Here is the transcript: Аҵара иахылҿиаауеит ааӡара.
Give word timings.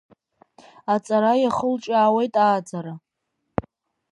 Аҵара 0.93 1.31
иахылҿиаауеит 1.37 2.33
ааӡара. 2.43 2.93